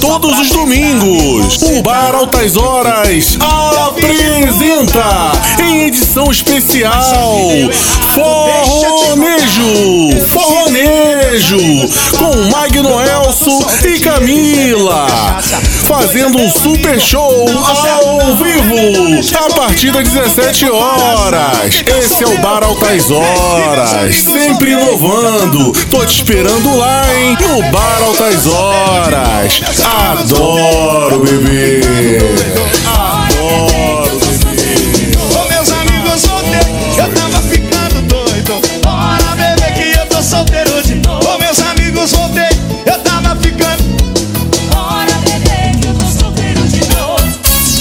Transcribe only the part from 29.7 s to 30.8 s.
Adoro.